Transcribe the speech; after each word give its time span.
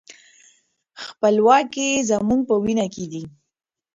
خپلواکي 1.03 1.89
زموږ 2.09 2.41
په 2.49 2.55
وینه 2.63 2.85
کې 2.93 3.05
ده. 3.11 3.23